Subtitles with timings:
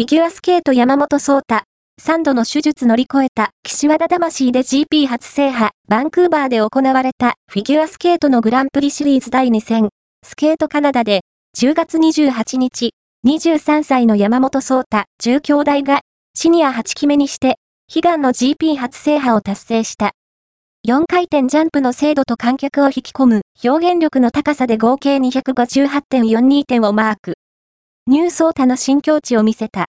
[0.00, 1.64] フィギュアスケート山本草太、
[2.00, 3.50] 3度の手術乗り越えた。
[3.62, 7.34] 岸和田魂で GP 初制覇、バンクーバーで行われた。
[7.52, 9.90] フィギュアスケートのグランプリシリーズ第2戦、
[10.26, 11.20] スケートカナダで、
[11.58, 12.94] 10月28日、
[13.26, 16.00] 23歳の山本草太、10兄弟が、
[16.34, 17.56] シニア8期目にして、
[17.94, 20.12] 悲願の GP 初制覇を達成した。
[20.88, 23.40] 4回転ジャンプの精度と観客を引き込む。
[23.62, 27.34] 表現力の高さで合計258.42点をマーク。
[28.06, 29.78] ニューソータの新境地を見せた。